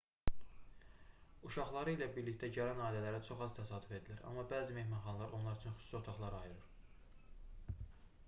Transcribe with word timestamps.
uşaqları 1.49 1.91
ilə 1.97 2.05
birlikdə 2.15 2.47
gələn 2.55 2.79
ailələrə 2.85 3.19
çox 3.27 3.43
az 3.47 3.53
təsadüf 3.59 3.93
edilir 3.97 4.23
amma 4.29 4.45
bəzi 4.53 4.77
mehmanxanalar 4.79 5.35
onlar 5.41 5.59
üçün 5.59 5.75
xüsusi 5.77 5.99
otaqlar 6.01 6.39
ayırır 6.39 7.77